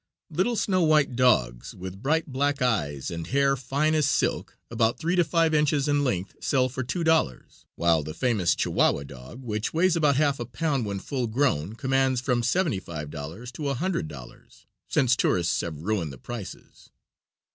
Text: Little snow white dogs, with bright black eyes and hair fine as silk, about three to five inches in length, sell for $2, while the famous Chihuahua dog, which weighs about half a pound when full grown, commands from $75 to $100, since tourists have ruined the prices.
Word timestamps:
Little 0.31 0.55
snow 0.55 0.81
white 0.81 1.15
dogs, 1.15 1.75
with 1.75 2.01
bright 2.01 2.25
black 2.25 2.59
eyes 2.59 3.11
and 3.11 3.27
hair 3.27 3.55
fine 3.55 3.93
as 3.93 4.09
silk, 4.09 4.57
about 4.71 4.97
three 4.97 5.15
to 5.15 5.23
five 5.23 5.53
inches 5.53 5.87
in 5.87 6.03
length, 6.03 6.33
sell 6.43 6.69
for 6.69 6.83
$2, 6.83 7.65
while 7.75 8.01
the 8.01 8.15
famous 8.15 8.55
Chihuahua 8.55 9.03
dog, 9.03 9.43
which 9.43 9.75
weighs 9.75 9.95
about 9.95 10.15
half 10.15 10.39
a 10.39 10.45
pound 10.47 10.87
when 10.87 10.97
full 10.97 11.27
grown, 11.27 11.75
commands 11.75 12.19
from 12.19 12.41
$75 12.41 13.11
to 13.51 13.61
$100, 13.61 14.65
since 14.87 15.15
tourists 15.15 15.61
have 15.61 15.77
ruined 15.83 16.11
the 16.11 16.17
prices. 16.17 16.89